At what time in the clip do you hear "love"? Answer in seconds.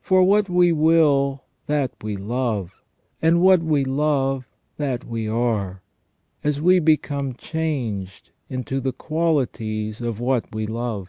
2.16-2.80, 3.84-4.48, 10.66-11.08